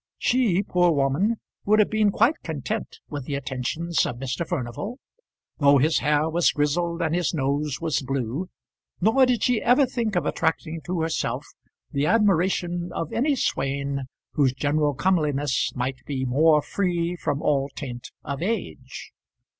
[0.17, 4.47] She, poor woman, would have been quite content with the attentions of Mr.
[4.47, 4.97] Furnival,
[5.59, 8.49] though his hair was grizzled and his nose was blue;
[8.99, 11.45] nor did she ever think of attracting to herself
[11.91, 18.09] the admiration of any swain whose general comeliness might be more free from all taint
[18.23, 19.11] of age.